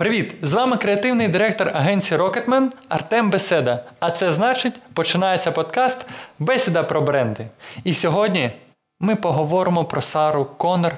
Привіт! 0.00 0.34
З 0.42 0.52
вами 0.52 0.76
креативний 0.76 1.28
директор 1.28 1.70
агенції 1.74 2.20
Rocketman 2.20 2.70
Артем 2.88 3.30
Беседа. 3.30 3.84
А 3.98 4.10
це 4.10 4.32
значить, 4.32 4.74
починається 4.94 5.52
подкаст 5.52 6.06
Бесіда 6.38 6.82
про 6.82 7.00
бренди. 7.00 7.46
І 7.84 7.94
сьогодні 7.94 8.50
ми 9.00 9.16
поговоримо 9.16 9.84
про 9.84 10.02
Сару 10.02 10.44
Конор 10.44 10.96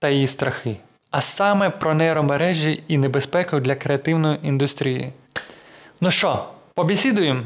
та 0.00 0.08
її 0.08 0.26
страхи, 0.26 0.76
а 1.10 1.20
саме 1.20 1.70
про 1.70 1.94
нейромережі 1.94 2.82
і 2.88 2.98
небезпеку 2.98 3.60
для 3.60 3.74
креативної 3.74 4.38
індустрії. 4.42 5.12
Ну 6.00 6.10
що, 6.10 6.44
побесідуємо? 6.74 7.42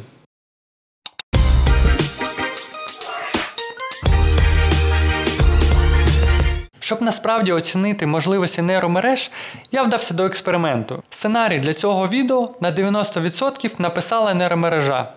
Щоб 6.84 7.02
насправді 7.02 7.52
оцінити 7.52 8.06
можливості 8.06 8.62
нейромереж, 8.62 9.30
я 9.72 9.82
вдався 9.82 10.14
до 10.14 10.24
експерименту. 10.24 11.02
Сценарій 11.10 11.58
для 11.58 11.74
цього 11.74 12.08
відео 12.08 12.50
на 12.60 12.72
90% 12.72 13.80
написала 13.80 14.34
нейромережа. 14.34 15.08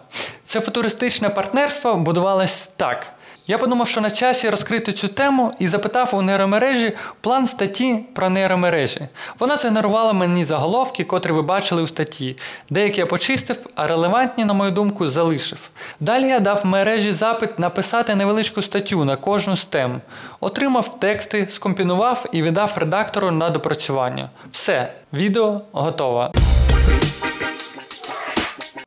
Це 0.45 0.59
футуристичне 0.59 1.29
партнерство 1.29 1.95
будувалось 1.95 2.69
так. 2.75 3.13
Я 3.49 3.57
подумав, 3.57 3.87
що 3.87 4.01
на 4.01 4.11
часі 4.11 4.49
розкрити 4.49 4.93
цю 4.93 5.07
тему 5.07 5.51
і 5.59 5.67
запитав 5.67 6.09
у 6.13 6.21
нейромережі 6.21 6.93
план 7.21 7.47
статті 7.47 7.99
про 8.13 8.29
нейромережі. 8.29 9.07
Вона 9.39 9.57
згенерувала 9.57 10.13
мені 10.13 10.45
заголовки, 10.45 11.03
котрі 11.03 11.31
ви 11.31 11.41
бачили 11.41 11.81
у 11.81 11.87
статті. 11.87 12.35
Деякі 12.69 12.99
я 12.99 13.05
почистив, 13.05 13.57
а 13.75 13.87
релевантні, 13.87 14.45
на 14.45 14.53
мою 14.53 14.71
думку, 14.71 15.07
залишив. 15.07 15.69
Далі 15.99 16.27
я 16.27 16.39
дав 16.39 16.65
мережі 16.65 17.11
запит 17.11 17.59
написати 17.59 18.15
невеличку 18.15 18.61
статтю 18.61 19.05
на 19.05 19.15
кожну 19.15 19.57
з 19.57 19.65
тем. 19.65 20.01
Отримав 20.39 20.99
тексти, 20.99 21.47
скомпінував 21.49 22.25
і 22.31 22.41
віддав 22.41 22.73
редактору 22.75 23.31
на 23.31 23.49
допрацювання. 23.49 24.29
Все, 24.51 24.93
відео 25.13 25.61
готове. 25.71 26.31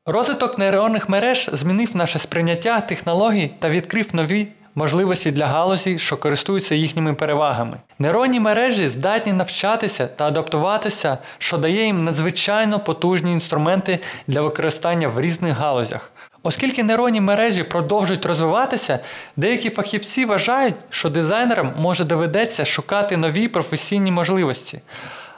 Розвиток 0.07 0.59
нейронних 0.59 1.09
мереж 1.09 1.51
змінив 1.53 1.97
наше 1.97 2.19
сприйняття 2.19 2.81
технологій 2.81 3.51
та 3.59 3.71
відкрив 3.71 4.09
нові 4.13 4.49
можливості 4.75 5.31
для 5.31 5.47
галузі, 5.47 5.99
що 5.99 6.17
користуються 6.17 6.75
їхніми 6.75 7.15
перевагами. 7.15 7.77
Нейронні 7.99 8.41
мережі 8.41 8.89
здатні 8.89 9.33
навчатися 9.33 10.07
та 10.07 10.27
адаптуватися, 10.27 11.19
що 11.39 11.59
дає 11.59 11.85
їм 11.85 12.05
надзвичайно 12.05 12.81
потужні 12.81 13.33
інструменти 13.33 13.99
для 14.27 14.41
використання 14.41 15.09
в 15.09 15.21
різних 15.21 15.57
галузях. 15.57 16.13
Оскільки 16.43 16.83
нейронні 16.83 17.21
мережі 17.21 17.63
продовжують 17.63 18.27
розвиватися, 18.27 18.99
деякі 19.37 19.71
фахівці 19.71 20.25
вважають, 20.25 20.75
що 20.91 21.11
дизайнерам 21.11 21.73
може 21.77 22.05
доведеться 22.05 22.65
шукати 22.65 23.17
нові 23.17 23.49
професійні 23.49 24.11
можливості. 24.11 24.81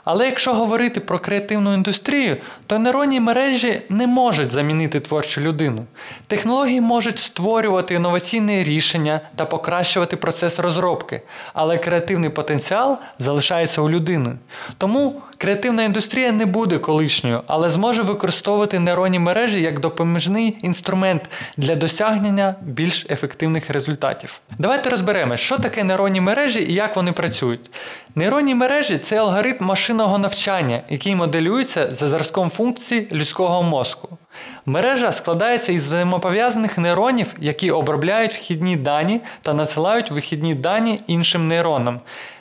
Але 0.03 0.25
якщо 0.25 0.53
говорити 0.53 0.99
про 0.99 1.19
креативну 1.19 1.73
індустрію, 1.73 2.37
то 2.67 2.79
нейронні 2.79 3.19
мережі 3.19 3.81
не 3.89 4.07
можуть 4.07 4.51
замінити 4.51 4.99
творчу 4.99 5.41
людину. 5.41 5.85
Технології 6.27 6.81
можуть 6.81 7.19
створювати 7.19 7.95
інноваційні 7.95 8.63
рішення 8.63 9.21
та 9.35 9.45
покращувати 9.45 10.15
процес 10.15 10.59
розробки, 10.59 11.21
але 11.53 11.77
креативний 11.77 12.29
потенціал 12.29 12.97
залишається 13.19 13.81
у 13.81 13.89
людини. 13.89 14.37
Тому 14.77 15.21
креативна 15.37 15.83
індустрія 15.83 16.31
не 16.31 16.45
буде 16.45 16.77
колишньою, 16.77 17.41
але 17.47 17.69
зможе 17.69 18.01
використовувати 18.01 18.79
нейронні 18.79 19.19
мережі 19.19 19.61
як 19.61 19.79
допоміжний 19.79 20.57
інструмент 20.61 21.29
для 21.57 21.75
досягнення 21.75 22.55
більш 22.61 23.05
ефективних 23.09 23.69
результатів. 23.69 24.39
Давайте 24.57 24.89
розберемо, 24.89 25.37
що 25.37 25.57
таке 25.57 25.83
нейронні 25.83 26.21
мережі 26.21 26.61
і 26.61 26.73
як 26.73 26.95
вони 26.95 27.11
працюють. 27.11 27.69
Нейронні 28.15 28.55
мережі 28.55 28.97
це 28.97 29.17
алгоритм 29.19 29.65
машинного 29.93 30.17
навчання, 30.17 30.81
який 30.89 31.15
моделюється 31.15 31.87
за 31.91 32.09
зразком 32.09 32.49
функцій 32.49 33.07
людського 33.11 33.63
мозку. 33.63 34.17
Мережа 34.65 35.11
складається 35.11 35.71
із 35.71 35.85
взаємопов'язаних 35.85 36.77
нейронів, 36.77 37.33
які 37.39 37.71
обробляють 37.71 38.33
вхідні 38.33 38.75
дані 38.75 39.21
та 39.41 39.53
надсилають 39.53 40.11
вихідні 40.11 40.55
дані 40.55 41.01
іншим 41.07 41.47
нейронам. 41.47 41.99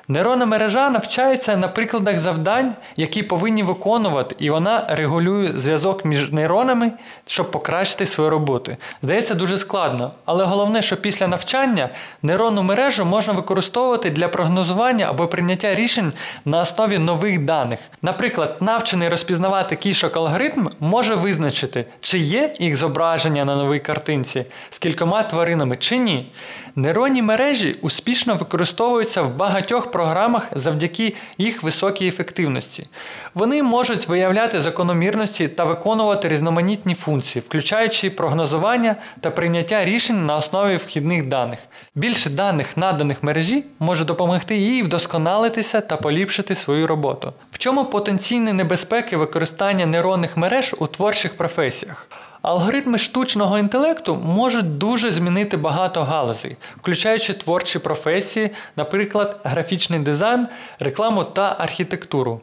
Нейронна 0.09 0.47
мережа 0.47 0.91
навчається 0.91 1.57
на 1.57 1.69
прикладах 1.69 2.19
завдань, 2.19 2.75
які 2.97 3.23
повинні 3.23 3.63
виконувати, 3.63 4.37
і 4.39 4.51
вона 4.51 4.85
регулює 4.89 5.53
зв'язок 5.57 6.05
між 6.05 6.33
нейронами, 6.33 6.93
щоб 7.27 7.51
покращити 7.51 8.07
свою 8.07 8.31
роботу. 8.31 8.77
Здається, 9.03 9.35
дуже 9.35 9.59
складно, 9.59 10.13
але 10.25 10.45
головне, 10.45 10.83
що 10.83 10.97
після 10.97 11.29
навчання 11.29 11.89
нейронну 12.23 12.63
мережу 12.63 13.05
можна 13.05 13.33
використовувати 13.33 14.11
для 14.11 14.29
прогнозування 14.29 15.07
або 15.09 15.27
прийняття 15.27 15.75
рішень 15.75 16.13
на 16.45 16.61
основі 16.61 16.99
нових 16.99 17.45
даних. 17.45 17.79
Наприклад, 18.03 18.57
навчений 18.61 19.09
розпізнавати 19.09 19.77
кішок 19.77 20.17
алгоритм 20.17 20.69
може 20.81 21.15
визначити, 21.15 21.85
чи 22.01 22.19
є 22.19 22.53
їх 22.59 22.77
зображення 22.77 23.45
на 23.45 23.57
новій 23.57 23.81
картинці 23.81 24.45
з 24.71 24.79
кількома 24.79 25.23
тваринами 25.23 25.77
чи 25.77 25.97
ні. 25.97 26.33
Нейронні 26.77 27.23
мережі 27.23 27.77
успішно 27.83 28.35
використовуються 28.35 29.23
в 29.23 29.37
багатьох 29.37 29.91
програмах 29.91 30.47
завдяки 30.53 31.15
їх 31.39 31.63
високій 31.63 32.07
ефективності. 32.07 32.87
Вони 33.35 33.63
можуть 33.63 34.09
виявляти 34.09 34.61
закономірності 34.61 35.49
та 35.49 35.65
виконувати 35.65 36.29
різноманітні 36.29 36.95
функції, 36.95 37.43
включаючи 37.49 38.11
прогнозування 38.11 38.97
та 39.21 39.31
прийняття 39.31 39.85
рішень 39.85 40.27
на 40.27 40.37
основі 40.37 40.77
вхідних 40.77 41.27
даних. 41.27 41.59
Більше 41.95 42.31
даних, 42.31 42.77
наданих 42.77 43.23
мережі, 43.23 43.65
може 43.79 44.05
допомогти 44.05 44.57
їй 44.57 44.83
вдосконалитися 44.83 45.81
та 45.81 45.97
поліпшити 45.97 46.55
свою 46.55 46.87
роботу. 46.87 47.33
В 47.51 47.59
чому 47.59 47.85
потенційні 47.85 48.53
небезпеки 48.53 49.17
використання 49.17 49.87
нейронних 49.87 50.37
мереж 50.37 50.75
у 50.79 50.87
творчих 50.87 51.37
професіях? 51.37 52.09
Алгоритми 52.43 52.99
штучного 52.99 53.59
інтелекту 53.59 54.15
можуть 54.17 54.79
дуже 54.79 55.11
змінити 55.11 55.57
багато 55.57 56.03
галузей, 56.03 56.57
включаючи 56.77 57.35
творчі 57.35 57.79
професії, 57.79 58.51
наприклад, 58.77 59.41
графічний 59.45 60.01
дизайн, 60.01 60.49
рекламу 60.81 61.25
та 61.25 61.57
архітектуру. 61.59 62.41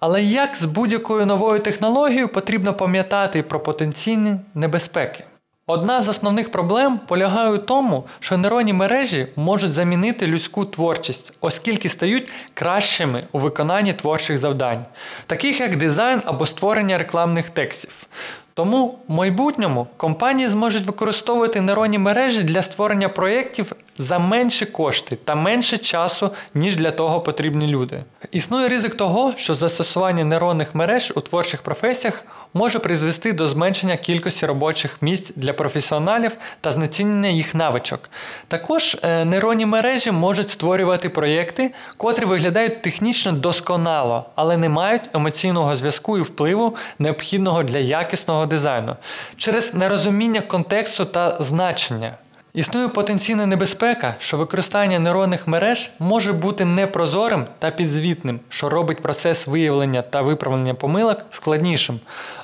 Але 0.00 0.22
як 0.22 0.56
з 0.56 0.64
будь-якою 0.64 1.26
новою 1.26 1.60
технологією 1.60 2.28
потрібно 2.28 2.74
пам'ятати 2.74 3.42
про 3.42 3.60
потенційні 3.60 4.36
небезпеки? 4.54 5.24
Одна 5.66 6.02
з 6.02 6.08
основних 6.08 6.50
проблем 6.50 7.00
полягає 7.06 7.50
у 7.50 7.58
тому, 7.58 8.04
що 8.20 8.36
нейронні 8.36 8.72
мережі 8.72 9.26
можуть 9.36 9.72
замінити 9.72 10.26
людську 10.26 10.64
творчість, 10.64 11.32
оскільки 11.40 11.88
стають 11.88 12.28
кращими 12.54 13.24
у 13.32 13.38
виконанні 13.38 13.92
творчих 13.92 14.38
завдань, 14.38 14.84
таких 15.26 15.60
як 15.60 15.76
дизайн 15.76 16.22
або 16.24 16.46
створення 16.46 16.98
рекламних 16.98 17.50
текстів. 17.50 18.06
Тому 18.54 18.98
в 19.08 19.12
майбутньому 19.12 19.86
компанії 19.96 20.48
зможуть 20.48 20.86
використовувати 20.86 21.60
нейронні 21.60 21.98
мережі 21.98 22.42
для 22.42 22.62
створення 22.62 23.08
проєктів 23.08 23.72
за 23.98 24.18
менші 24.18 24.66
кошти 24.66 25.18
та 25.24 25.34
менше 25.34 25.78
часу, 25.78 26.30
ніж 26.54 26.76
для 26.76 26.90
того 26.90 27.20
потрібні 27.20 27.66
люди. 27.66 28.00
Існує 28.32 28.68
ризик 28.68 28.94
того, 28.94 29.32
що 29.36 29.54
застосування 29.54 30.24
нейронних 30.24 30.74
мереж 30.74 31.12
у 31.16 31.20
творчих 31.20 31.62
професіях 31.62 32.24
може 32.54 32.78
призвести 32.78 33.32
до 33.32 33.46
зменшення 33.46 33.96
кількості 33.96 34.46
робочих 34.46 35.02
місць 35.02 35.32
для 35.36 35.52
професіоналів 35.52 36.36
та 36.60 36.72
знецінення 36.72 37.28
їх 37.28 37.54
навичок. 37.54 38.10
Також 38.48 38.96
е, 39.02 39.24
нейронні 39.24 39.66
мережі 39.66 40.10
можуть 40.10 40.50
створювати 40.50 41.08
проєкти, 41.08 41.74
котрі 41.96 42.24
виглядають 42.24 42.82
технічно 42.82 43.32
досконало, 43.32 44.24
але 44.34 44.56
не 44.56 44.68
мають 44.68 45.10
емоційного 45.14 45.76
зв'язку 45.76 46.18
і 46.18 46.22
впливу, 46.22 46.76
необхідного 46.98 47.62
для 47.62 47.78
якісного 47.78 48.46
дизайну 48.46 48.96
через 49.36 49.74
нерозуміння 49.74 50.40
контексту 50.40 51.04
та 51.04 51.36
значення. 51.40 52.14
Існує 52.54 52.88
потенційна 52.88 53.46
небезпека, 53.46 54.14
що 54.18 54.36
використання 54.36 54.98
нейронних 54.98 55.48
мереж 55.48 55.90
може 55.98 56.32
бути 56.32 56.64
непрозорим 56.64 57.46
та 57.58 57.70
підзвітним, 57.70 58.40
що 58.48 58.68
робить 58.68 59.02
процес 59.02 59.46
виявлення 59.46 60.02
та 60.02 60.22
виправлення 60.22 60.74
помилок 60.74 61.18
складнішим. 61.30 62.00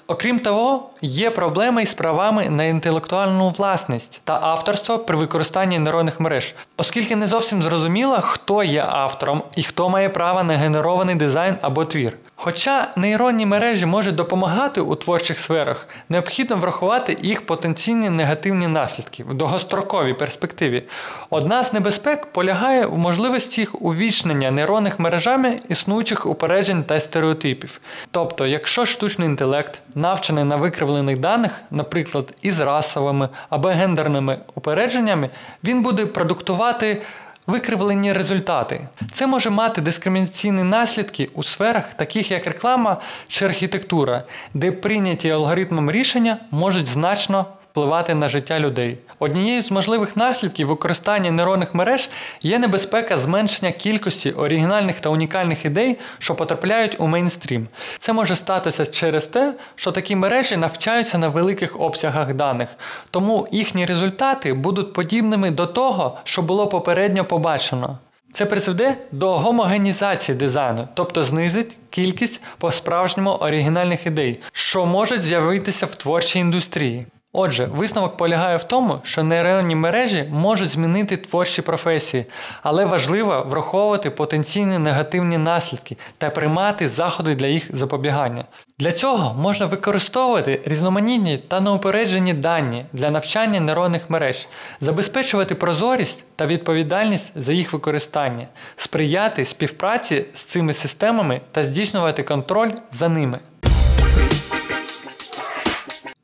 Окрім 0.07 0.39
того, 0.39 0.91
є 1.03 1.31
проблеми 1.31 1.83
із 1.83 1.95
правами 1.95 2.51
на 2.51 2.65
інтелектуальну 2.65 3.49
власність 3.49 4.21
та 4.25 4.39
авторство 4.43 4.99
при 4.99 5.17
використанні 5.17 5.79
нейронних 5.79 6.21
мереж, 6.21 6.55
оскільки 6.77 7.17
не 7.17 7.27
зовсім 7.27 7.63
зрозуміло, 7.63 8.19
хто 8.21 8.63
є 8.63 8.85
автором 8.89 9.43
і 9.57 9.63
хто 9.63 9.89
має 9.89 10.09
право 10.09 10.43
на 10.43 10.57
генерований 10.57 11.15
дизайн 11.15 11.57
або 11.63 11.85
твір. 11.85 12.17
Хоча 12.41 12.91
нейронні 12.97 13.47
мережі 13.47 13.87
можуть 13.87 14.15
допомагати 14.15 14.81
у 14.81 14.95
творчих 14.95 15.39
сферах, 15.39 15.89
необхідно 16.09 16.57
врахувати 16.57 17.17
їх 17.23 17.47
потенційні 17.47 18.11
негативні 18.11 18.67
наслідки 18.67 19.25
в 19.25 19.35
довгостроковій 19.35 20.15
перспективі. 20.15 20.83
Одна 21.31 21.63
з 21.63 21.73
небезпек 21.73 22.27
полягає 22.27 22.87
в 22.87 22.99
можливості 22.99 23.61
їх 23.61 23.83
увічнення 23.83 24.51
нейронних 24.51 24.99
мережами 24.99 25.61
існуючих 25.69 26.27
упереджень 26.27 26.85
та 26.85 27.01
стереотипів. 27.01 27.81
Тобто, 28.11 28.47
якщо 28.47 28.87
штучний 28.87 29.29
інтелект 29.29 29.81
навчений 29.95 30.45
на 30.45 30.57
викривлених 30.57 31.19
даних, 31.19 31.61
наприклад, 31.71 32.35
із 32.43 32.61
расовими 32.61 33.29
або 33.51 33.69
гендерними 33.69 34.39
упередженнями, 34.55 35.31
він 35.65 35.83
буде 35.83 36.07
продуктувати 36.07 37.03
Викривлені 37.49 38.13
результати. 38.13 38.89
Це 39.13 39.27
може 39.27 39.51
мати 39.51 39.81
дискримінаційні 39.81 40.63
наслідки 40.63 41.29
у 41.35 41.43
сферах, 41.43 41.95
таких 41.95 42.31
як 42.31 42.47
реклама 42.47 43.01
чи 43.29 43.45
архітектура, 43.45 44.23
де 44.55 44.73
прийняті 44.73 45.31
алгоритмом 45.31 45.91
рішення 45.91 46.37
можуть 46.51 46.87
значно 46.87 47.47
впливати 47.79 48.15
на 48.15 48.29
життя 48.29 48.61
людей. 48.61 48.99
Однією 49.19 49.63
з 49.63 49.71
можливих 49.71 50.17
наслідків 50.17 50.67
використання 50.69 51.31
нейронних 51.31 51.75
мереж 51.75 52.09
є 52.43 52.59
небезпека 52.59 53.19
зменшення 53.19 53.73
кількості 53.73 54.31
оригінальних 54.31 55.01
та 55.01 55.09
унікальних 55.09 55.65
ідей, 55.65 55.99
що 56.19 56.35
потрапляють 56.35 56.97
у 56.99 57.07
мейнстрім. 57.07 57.69
Це 57.99 58.13
може 58.13 58.37
статися 58.37 58.87
через 58.87 59.27
те, 59.27 59.55
що 59.77 59.93
такі 59.93 60.17
мережі 60.17 60.57
навчаються 60.57 61.19
на 61.19 61.29
великих 61.29 61.81
обсягах 61.81 62.35
даних, 62.35 62.69
тому 63.11 63.49
їхні 63.53 63.87
результати 63.87 64.53
будуть 64.53 64.93
подібними 64.93 65.51
до 65.51 65.67
того, 65.67 66.19
що 66.25 66.43
було 66.43 66.67
попередньо 66.67 67.25
побачено. 67.25 67.99
Це 68.33 68.47
призведе 68.47 68.97
до 69.13 69.39
гомогенізації 69.39 70.39
дизайну, 70.39 70.89
тобто 70.95 71.23
знизить 71.23 71.77
кількість 71.91 72.41
по-справжньому 72.59 73.31
оригінальних 73.31 74.07
ідей, 74.07 74.41
що 74.53 74.87
можуть 74.87 75.23
з'явитися 75.23 75.87
в 75.87 75.95
творчій 75.95 76.39
індустрії. 76.39 77.07
Отже, 77.33 77.65
висновок 77.65 78.17
полягає 78.17 78.57
в 78.57 78.65
тому, 78.65 79.01
що 79.03 79.23
нейронні 79.23 79.75
мережі 79.75 80.29
можуть 80.31 80.71
змінити 80.71 81.17
творчі 81.17 81.63
професії, 81.63 82.25
але 82.63 82.85
важливо 82.85 83.47
враховувати 83.49 84.11
потенційні 84.11 84.79
негативні 84.79 85.39
наслідки 85.39 85.97
та 86.19 86.31
приймати 86.31 86.89
заходи 86.89 87.35
для 87.35 87.47
їх 87.47 87.77
запобігання. 87.77 88.45
Для 88.79 88.93
цього 88.93 89.35
можна 89.35 89.67
використовувати 89.67 90.61
різноманітні 90.65 91.39
та 91.39 91.61
неупереджені 91.61 92.35
дані 92.35 92.85
для 92.93 93.11
навчання 93.11 93.61
нейронних 93.61 94.11
мереж, 94.11 94.49
забезпечувати 94.81 95.55
прозорість 95.55 96.25
та 96.37 96.47
відповідальність 96.47 97.33
за 97.37 97.53
їх 97.53 97.73
використання, 97.73 98.47
сприяти 98.77 99.45
співпраці 99.45 100.25
з 100.35 100.41
цими 100.41 100.73
системами 100.73 101.41
та 101.53 101.63
здійснювати 101.63 102.23
контроль 102.23 102.71
за 102.93 103.09
ними. 103.09 103.39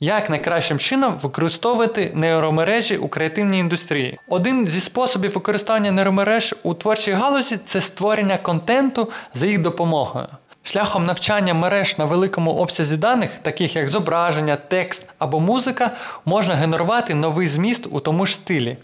Як 0.04 0.30
найкращим 0.30 0.78
чином 0.78 1.18
використовувати 1.22 2.12
нейромережі 2.14 2.96
у 2.96 3.08
креативній 3.08 3.58
індустрії? 3.58 4.18
Один 4.28 4.66
зі 4.66 4.80
способів 4.80 5.32
використання 5.34 5.92
нейромереж 5.92 6.54
у 6.62 6.74
творчій 6.74 7.12
галузі 7.12 7.58
це 7.64 7.80
створення 7.80 8.38
контенту 8.38 9.10
за 9.34 9.46
їх 9.46 9.58
допомогою. 9.58 10.26
Шляхом 10.62 11.06
навчання 11.06 11.54
мереж 11.54 11.98
на 11.98 12.04
великому 12.04 12.54
обсязі 12.54 12.96
даних, 12.96 13.30
таких 13.42 13.76
як 13.76 13.88
зображення, 13.88 14.56
текст 14.56 15.06
або 15.18 15.40
музика, 15.40 15.90
можна 16.24 16.54
генерувати 16.54 17.14
новий 17.14 17.46
зміст 17.46 17.86
у 17.90 18.00
тому 18.00 18.26
ж 18.26 18.34
стилі. 18.34 18.76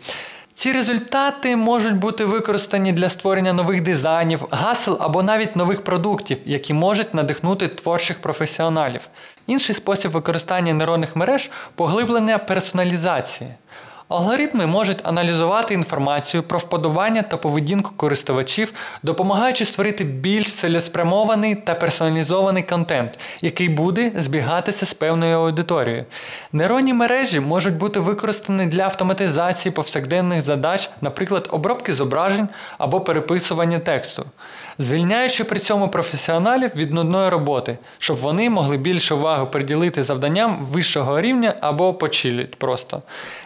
Ці 0.61 0.73
результати 0.73 1.57
можуть 1.57 1.97
бути 1.97 2.25
використані 2.25 2.93
для 2.93 3.09
створення 3.09 3.53
нових 3.53 3.83
дизайнів, 3.83 4.47
гасел 4.51 4.99
або 5.01 5.23
навіть 5.23 5.57
нових 5.57 5.85
продуктів, 5.85 6.39
які 6.45 6.75
можуть 6.75 7.15
надихнути 7.15 7.69
творчих 7.69 8.21
професіоналів. 8.21 9.09
Інший 9.47 9.75
спосіб 9.75 10.11
використання 10.11 10.75
нейронних 10.75 11.17
мереж 11.17 11.51
поглиблення 11.75 12.39
персоналізації. 12.39 13.51
Алгоритми 14.11 14.67
можуть 14.67 14.99
аналізувати 15.03 15.75
інформацію 15.75 16.43
про 16.43 16.59
вподобання 16.59 17.23
та 17.23 17.37
поведінку 17.37 17.93
користувачів, 17.97 18.73
допомагаючи 19.03 19.65
створити 19.65 20.05
більш 20.05 20.55
цілеспрямований 20.55 21.55
та 21.55 21.75
персоналізований 21.75 22.63
контент, 22.63 23.19
який 23.41 23.69
буде 23.69 24.13
збігатися 24.17 24.87
з 24.87 24.95
певною 24.95 25.37
аудиторією. 25.37 26.05
Нейронні 26.53 26.95
мережі 26.95 27.41
можуть 27.41 27.77
бути 27.77 28.01
використані 28.01 28.67
для 28.67 28.83
автоматизації 28.83 29.73
повсякденних 29.73 30.43
задач, 30.43 30.91
наприклад, 31.01 31.49
обробки 31.51 31.93
зображень 31.93 32.49
або 32.79 33.01
переписування 33.01 33.79
тексту, 33.79 34.25
звільняючи 34.79 35.45
при 35.45 35.59
цьому 35.59 35.89
професіоналів 35.89 36.71
від 36.77 36.93
нудної 36.93 37.29
роботи, 37.29 37.79
щоб 37.99 38.17
вони 38.17 38.51
могли 38.51 38.77
більше 38.77 39.15
уваги 39.15 39.47
приділити 39.47 40.05
завданням 40.05 40.65
вищого 40.65 41.21
рівня 41.21 41.55
або 41.61 41.95
почилять 41.95 42.55
просто. 42.55 43.03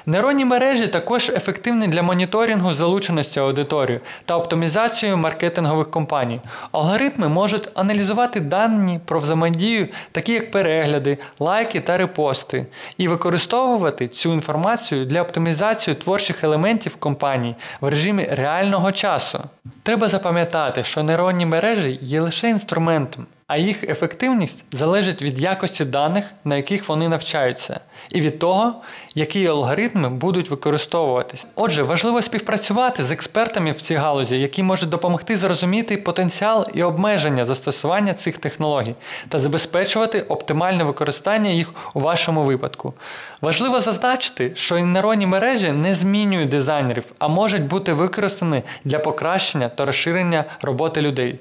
Нейронні 0.06 0.44
мережі 0.54 0.86
також 0.88 1.28
ефективні 1.28 1.88
для 1.88 2.02
моніторингу 2.02 2.74
залученості 2.74 3.40
аудиторії 3.40 4.00
та 4.24 4.36
оптимізацію 4.36 5.16
маркетингових 5.16 5.90
компаній. 5.90 6.40
Алгоритми 6.72 7.28
можуть 7.28 7.68
аналізувати 7.74 8.40
дані 8.40 9.00
про 9.04 9.20
взаємодію, 9.20 9.88
такі 10.12 10.32
як 10.32 10.50
перегляди, 10.50 11.18
лайки 11.38 11.80
та 11.80 11.96
репости, 11.96 12.66
і 12.98 13.08
використовувати 13.08 14.08
цю 14.08 14.32
інформацію 14.32 15.04
для 15.04 15.22
оптимізації 15.22 15.94
творчих 15.94 16.44
елементів 16.44 16.96
компаній 16.96 17.54
в 17.80 17.88
режимі 17.88 18.28
реального 18.30 18.92
часу. 18.92 19.40
Треба 19.82 20.08
запам'ятати, 20.08 20.84
що 20.84 21.02
нейронні 21.02 21.46
мережі 21.46 21.98
є 22.02 22.20
лише 22.20 22.48
інструментом, 22.48 23.26
а 23.46 23.56
їх 23.56 23.84
ефективність 23.84 24.64
залежить 24.72 25.22
від 25.22 25.38
якості 25.38 25.84
даних, 25.84 26.24
на 26.44 26.56
яких 26.56 26.88
вони 26.88 27.08
навчаються, 27.08 27.80
і 28.10 28.20
від 28.20 28.38
того, 28.38 28.74
які 29.14 29.46
алгоритми 29.46 30.08
будуть 30.10 30.50
використовуватись. 30.50 31.46
Отже, 31.54 31.82
важливо 31.82 32.22
співпрацювати 32.22 33.02
з 33.02 33.10
експертами 33.10 33.72
в 33.72 33.80
цій 33.80 33.94
галузі, 33.94 34.38
які 34.38 34.62
можуть 34.62 34.88
допомогти 34.88 35.36
зрозуміти 35.36 35.96
потенціал 35.96 36.66
і 36.74 36.82
обмеження 36.82 37.44
застосування 37.44 38.14
цих 38.14 38.38
технологій 38.38 38.94
та 39.28 39.38
забезпечувати 39.38 40.20
оптимальне 40.20 40.84
використання 40.84 41.50
їх 41.50 41.74
у 41.94 42.00
вашому 42.00 42.42
випадку. 42.42 42.94
Важливо 43.40 43.80
зазначити, 43.80 44.52
що 44.54 44.78
нейронні 44.78 45.26
мережі 45.26 45.72
не 45.72 45.94
змінюють 45.94 46.48
дизайнерів, 46.48 47.04
а 47.18 47.28
можуть 47.28 47.64
бути 47.64 47.92
використані 47.92 48.62
для 48.84 48.98
покращення 48.98 49.68
та 49.68 49.84
розширення 49.84 50.44
роботи 50.62 51.00
людей. 51.00 51.38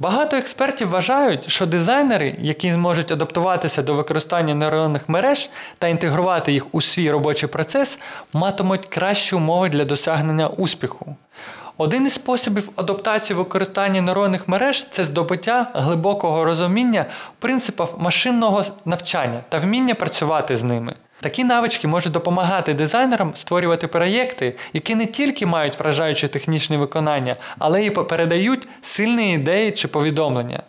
Багато 0.00 0.36
експертів 0.36 0.88
вважають, 0.88 1.50
що 1.50 1.66
дизайнери, 1.66 2.34
які 2.38 2.72
зможуть 2.72 3.12
адаптуватися 3.12 3.82
до 3.82 3.94
використання 3.94 4.54
нейронних 4.54 5.08
мереж 5.08 5.50
та 5.78 5.88
інтегрувати 5.88 6.52
їх 6.52 6.74
у 6.74 6.80
свій 6.80 7.10
робочий 7.10 7.48
процес, 7.48 7.98
матимуть 8.32 8.86
кращі 8.86 9.36
умови 9.36 9.68
для 9.68 9.84
досягнення 9.84 10.48
успіху. 10.48 11.16
Один 11.76 12.06
із 12.06 12.12
способів 12.12 12.70
адаптації 12.76 13.36
використання 13.36 14.00
нейронних 14.00 14.48
мереж 14.48 14.86
це 14.90 15.04
здобуття 15.04 15.70
глибокого 15.74 16.44
розуміння 16.44 17.06
принципів 17.38 17.88
машинного 17.98 18.64
навчання 18.84 19.40
та 19.48 19.58
вміння 19.58 19.94
працювати 19.94 20.56
з 20.56 20.62
ними. 20.62 20.94
Такі 21.20 21.44
навички 21.44 21.88
можуть 21.88 22.12
допомагати 22.12 22.74
дизайнерам 22.74 23.36
створювати 23.36 23.88
проєкти, 23.88 24.56
які 24.72 24.94
не 24.94 25.06
тільки 25.06 25.46
мають 25.46 25.78
вражаюче 25.78 26.28
технічне 26.28 26.76
виконання, 26.76 27.36
але 27.58 27.84
й 27.84 27.90
передають 27.90 28.68
сильні 28.82 29.34
ідеї 29.34 29.72
чи 29.72 29.88
повідомлення. 29.88 30.62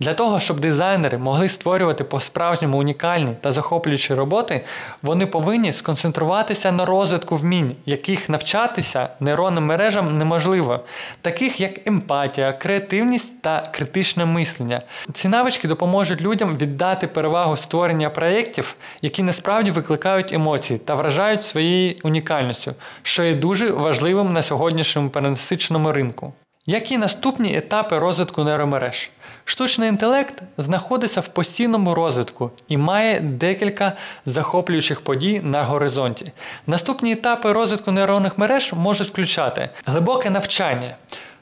Для 0.00 0.14
того, 0.14 0.40
щоб 0.40 0.60
дизайнери 0.60 1.18
могли 1.18 1.48
створювати 1.48 2.04
по-справжньому 2.04 2.78
унікальні 2.78 3.32
та 3.40 3.52
захоплюючі 3.52 4.14
роботи, 4.14 4.64
вони 5.02 5.26
повинні 5.26 5.72
сконцентруватися 5.72 6.72
на 6.72 6.84
розвитку 6.84 7.36
вмінь, 7.36 7.76
яких 7.86 8.28
навчатися 8.28 9.08
нейронним 9.20 9.64
мережам 9.66 10.18
неможливо, 10.18 10.80
таких 11.22 11.60
як 11.60 11.86
емпатія, 11.86 12.52
креативність 12.52 13.42
та 13.42 13.60
критичне 13.60 14.24
мислення. 14.24 14.82
Ці 15.12 15.28
навички 15.28 15.68
допоможуть 15.68 16.20
людям 16.20 16.56
віддати 16.56 17.06
перевагу 17.06 17.56
створення 17.56 18.10
проєктів, 18.10 18.76
які 19.02 19.22
насправді 19.22 19.70
викликають 19.70 20.32
емоції 20.32 20.78
та 20.78 20.94
вражають 20.94 21.44
своєю 21.44 21.96
унікальністю, 22.02 22.74
що 23.02 23.24
є 23.24 23.34
дуже 23.34 23.70
важливим 23.70 24.32
на 24.32 24.42
сьогоднішньому 24.42 25.10
перенасиченому 25.10 25.92
ринку. 25.92 26.32
Які 26.66 26.98
наступні 26.98 27.56
етапи 27.56 27.98
розвитку 27.98 28.44
нейромереж? 28.44 29.10
Штучний 29.50 29.88
інтелект 29.88 30.42
знаходиться 30.58 31.20
в 31.20 31.28
постійному 31.28 31.94
розвитку 31.94 32.50
і 32.68 32.76
має 32.76 33.20
декілька 33.20 33.92
захоплюючих 34.26 35.00
подій 35.00 35.40
на 35.44 35.62
горизонті. 35.62 36.32
Наступні 36.66 37.12
етапи 37.12 37.52
розвитку 37.52 37.90
нейронних 37.90 38.38
мереж 38.38 38.72
можуть 38.72 39.08
включати 39.08 39.70
глибоке 39.86 40.30
навчання. 40.30 40.96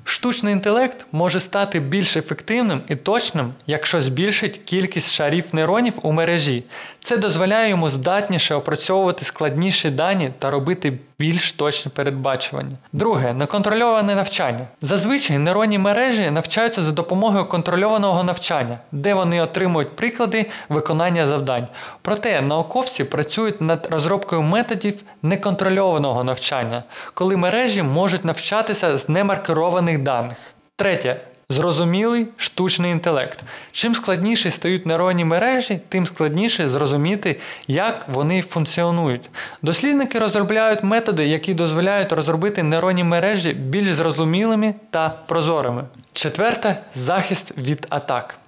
Штучний 0.05 0.53
інтелект 0.53 1.07
може 1.13 1.41
стати 1.41 1.81
більш 1.81 2.17
ефективним 2.17 2.83
і 2.89 2.97
точним, 2.97 3.53
якщо 3.67 4.01
збільшить 4.01 4.61
кількість 4.65 5.13
шарів 5.13 5.45
нейронів 5.53 5.95
у 6.03 6.13
мережі. 6.13 6.65
Це 7.01 7.17
дозволяє 7.17 7.71
йому 7.71 7.89
здатніше 7.89 8.55
опрацьовувати 8.55 9.25
складніші 9.25 9.91
дані 9.91 10.31
та 10.39 10.51
робити 10.51 10.99
більш 11.19 11.53
точне 11.53 11.93
передбачування. 11.95 12.77
Друге 12.93 13.33
неконтрольоване 13.33 14.15
навчання. 14.15 14.67
Зазвичай 14.83 15.39
нейронні 15.39 15.79
мережі 15.79 16.31
навчаються 16.31 16.83
за 16.83 16.93
допомогою 16.93 17.45
контрольованого 17.45 18.25
навчання, 18.25 18.79
де 18.93 19.15
вони 19.15 19.41
отримують 19.41 19.97
приклади 19.97 20.47
виконання 20.69 21.27
завдань. 21.27 21.67
Проте 22.03 22.41
науковці 22.41 23.05
працюють 23.05 23.61
над 23.61 23.89
розробкою 23.91 24.43
методів 24.43 25.03
неконтрольованого 25.23 26.25
навчання, 26.25 26.83
коли 27.15 27.37
мережі 27.37 27.83
можуть 27.83 28.25
навчатися 28.25 28.97
з 28.97 29.09
немаркерованих 29.09 29.99
даних. 29.99 30.37
Третє 30.77 31.21
Зрозумілий 31.51 32.27
штучний 32.37 32.93
інтелект. 32.93 33.43
Чим 33.73 33.95
складніше 33.95 34.51
стають 34.51 34.87
нейронні 34.87 35.25
мережі, 35.25 35.81
тим 35.89 36.07
складніше 36.07 36.69
зрозуміти, 36.69 37.41
як 37.69 38.07
вони 38.09 38.43
функціонують. 38.43 39.31
Дослідники 39.63 40.19
розробляють 40.19 40.83
методи, 40.83 41.27
які 41.27 41.55
дозволяють 41.55 42.13
розробити 42.13 42.63
нейронні 42.63 43.05
мережі 43.05 43.53
більш 43.53 43.93
зрозумілими 43.93 44.75
та 44.91 45.09
прозорими. 45.27 45.85
Четверте 46.13 46.77
захист 46.95 47.59
від 47.59 47.87
атак. 47.91 48.39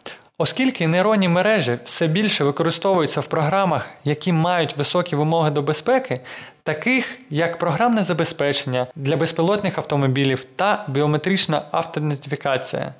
Оскільки 0.40 0.88
нейронні 0.88 1.28
мережі 1.28 1.78
все 1.84 2.06
більше 2.06 2.44
використовуються 2.44 3.20
в 3.20 3.26
програмах, 3.26 3.90
які 4.04 4.32
мають 4.32 4.76
високі 4.76 5.16
вимоги 5.16 5.50
до 5.50 5.62
безпеки, 5.62 6.20
таких 6.62 7.18
як 7.30 7.58
програмне 7.58 8.04
забезпечення 8.04 8.86
для 8.96 9.16
безпілотних 9.16 9.78
автомобілів 9.78 10.44
та 10.44 10.84
біометрична 10.88 11.62
автентифікація. 11.70 12.94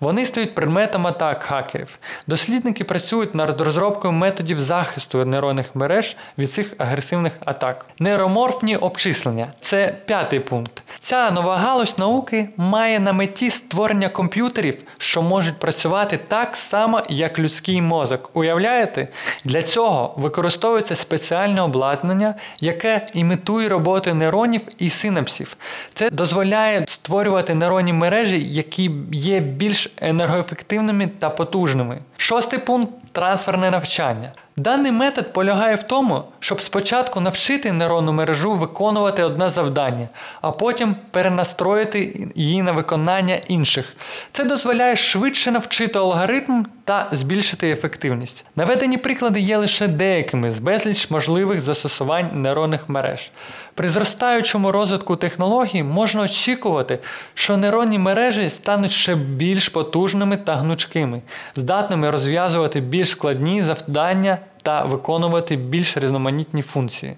Вони 0.00 0.26
стають 0.26 0.54
предметом 0.54 1.06
атак 1.06 1.42
хакерів. 1.42 1.98
Дослідники 2.26 2.84
працюють 2.84 3.34
над 3.34 3.60
розробкою 3.60 4.12
методів 4.12 4.60
захисту 4.60 5.24
нейронних 5.24 5.74
мереж 5.74 6.16
від 6.38 6.50
цих 6.52 6.74
агресивних 6.78 7.32
атак. 7.44 7.86
Нейроморфні 7.98 8.76
обчислення 8.76 9.52
це 9.60 9.94
п'ятий 10.06 10.40
пункт. 10.40 10.82
Ця 10.98 11.30
нова 11.30 11.56
галузь 11.56 11.98
науки 11.98 12.48
має 12.56 13.00
на 13.00 13.12
меті 13.12 13.50
створення 13.50 14.08
комп'ютерів, 14.08 14.76
що 14.98 15.22
можуть 15.22 15.58
працювати 15.58 16.18
так 16.28 16.56
само, 16.56 17.02
як 17.08 17.38
людський 17.38 17.80
мозок. 17.82 18.30
Уявляєте? 18.34 19.08
Для 19.44 19.62
цього 19.62 20.14
використовується 20.16 20.94
спеціальне 20.94 21.62
обладнання, 21.62 22.34
яке 22.60 23.06
імітує 23.14 23.68
роботи 23.68 24.14
нейронів 24.14 24.60
і 24.78 24.90
синапсів. 24.90 25.56
Це 25.94 26.10
дозволяє 26.10 26.84
створювати 26.88 27.54
нейронні 27.54 27.92
мережі, 27.92 28.40
які 28.48 28.90
є 29.12 29.40
більш 29.64 29.92
енергоефективними 30.00 31.06
та 31.06 31.30
потужними. 31.30 31.98
Шостий 32.16 32.58
пункт 32.58 32.92
трансферне 33.12 33.70
навчання. 33.70 34.32
Даний 34.56 34.92
метод 34.92 35.32
полягає 35.32 35.74
в 35.74 35.82
тому, 35.82 36.24
щоб 36.40 36.60
спочатку 36.60 37.20
навчити 37.20 37.72
нейронну 37.72 38.12
мережу 38.12 38.52
виконувати 38.52 39.22
одне 39.22 39.48
завдання, 39.48 40.08
а 40.42 40.50
потім 40.50 40.96
перенастроїти 41.10 42.28
її 42.34 42.62
на 42.62 42.72
виконання 42.72 43.40
інших. 43.48 43.96
Це 44.32 44.44
дозволяє 44.44 44.96
швидше 44.96 45.50
навчити 45.50 45.98
алгоритм 45.98 46.64
та 46.84 47.08
збільшити 47.12 47.70
ефективність. 47.70 48.44
Наведені 48.56 48.98
приклади 48.98 49.40
є 49.40 49.56
лише 49.56 49.88
деякими 49.88 50.52
з 50.52 50.60
безліч 50.60 51.10
можливих 51.10 51.60
застосувань 51.60 52.30
нейронних 52.32 52.88
мереж. 52.88 53.30
При 53.74 53.88
зростаючому 53.88 54.72
розвитку 54.72 55.16
технологій 55.16 55.82
можна 55.82 56.22
очікувати, 56.22 56.98
що 57.34 57.56
нейронні 57.56 57.98
мережі 57.98 58.50
стануть 58.50 58.90
ще 58.90 59.14
більш 59.14 59.68
потужними 59.68 60.36
та 60.36 60.56
гнучкими, 60.56 61.22
здатними 61.56 62.10
розв'язувати 62.10 62.80
більш 62.80 63.10
складні 63.10 63.62
завдання 63.62 64.38
та 64.64 64.84
виконувати 64.84 65.56
більш 65.56 65.96
різноманітні 65.96 66.62
функції. 66.62 67.16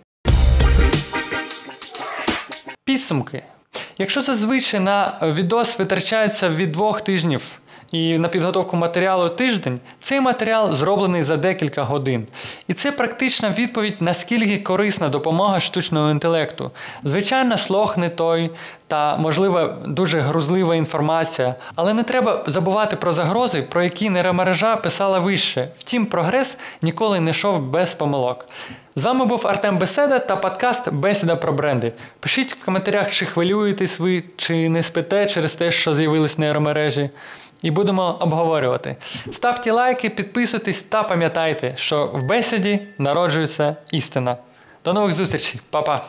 Підсумки. 2.84 3.42
Якщо 3.98 4.22
зазвичай 4.22 4.80
на 4.80 5.18
відос 5.22 5.78
витрачається 5.78 6.48
від 6.48 6.72
двох 6.72 7.00
тижнів 7.00 7.60
і 7.92 8.18
на 8.18 8.28
підготовку 8.28 8.76
матеріалу 8.76 9.28
тиждень, 9.28 9.80
цей 10.00 10.20
матеріал 10.20 10.72
зроблений 10.74 11.22
за 11.24 11.36
декілька 11.36 11.82
годин. 11.82 12.26
І 12.68 12.74
це 12.74 12.92
практична 12.92 13.50
відповідь, 13.50 13.96
наскільки 14.00 14.58
корисна 14.58 15.08
допомога 15.08 15.60
штучного 15.60 16.10
інтелекту. 16.10 16.70
Звичайно, 17.04 17.58
слог 17.58 17.98
не 17.98 18.08
той 18.08 18.50
та, 18.86 19.16
можливо, 19.16 19.74
дуже 19.86 20.20
грузлива 20.20 20.74
інформація, 20.74 21.54
але 21.74 21.94
не 21.94 22.02
треба 22.02 22.44
забувати 22.46 22.96
про 22.96 23.12
загрози, 23.12 23.62
про 23.62 23.82
які 23.82 24.10
нейромережа 24.10 24.76
писала 24.76 25.18
вище. 25.18 25.68
Втім, 25.78 26.06
прогрес 26.06 26.58
ніколи 26.82 27.20
не 27.20 27.30
йшов 27.30 27.60
без 27.60 27.94
помилок. 27.94 28.48
З 28.98 29.04
вами 29.04 29.24
був 29.24 29.46
Артем 29.46 29.78
Беседа 29.78 30.18
та 30.18 30.36
подкаст 30.36 30.92
Бесіда 30.92 31.36
про 31.36 31.52
бренди. 31.52 31.92
Пишіть 32.20 32.54
в 32.54 32.64
коментарях, 32.64 33.10
чи 33.10 33.26
хвилюєтесь 33.26 33.98
ви, 33.98 34.24
чи 34.36 34.68
не 34.68 34.82
спите 34.82 35.26
через 35.26 35.54
те, 35.54 35.70
що 35.70 35.94
з'явились 35.94 36.38
нейромережі 36.38 37.10
і 37.62 37.70
будемо 37.70 38.16
обговорювати. 38.20 38.96
Ставте 39.32 39.72
лайки, 39.72 40.10
підписуйтесь 40.10 40.82
та 40.82 41.02
пам'ятайте, 41.02 41.72
що 41.76 42.06
в 42.06 42.28
бесіді 42.28 42.80
народжується 42.98 43.76
істина. 43.90 44.36
До 44.84 44.92
нових 44.92 45.12
зустрічей, 45.12 45.60
Па-па! 45.70 46.04